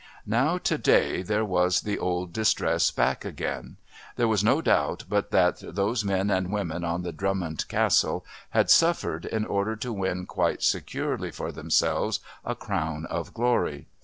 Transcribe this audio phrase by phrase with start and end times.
[0.25, 3.77] Now to day here was the old distress back again.
[4.15, 8.71] There was no doubt but that those men and women on the Drummond Castle had
[8.71, 13.85] suffered in order to win quite securely for themselves a crown of glory.